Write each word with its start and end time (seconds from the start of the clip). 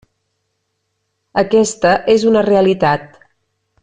Aquesta 1.43 1.91
és 2.17 2.25
una 2.31 2.43
realitat. 2.51 3.21